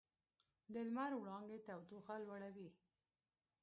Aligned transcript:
د 0.73 0.75
لمر 0.87 1.11
وړانګې 1.17 1.57
تودوخه 1.67 2.15
لوړوي. 2.23 2.69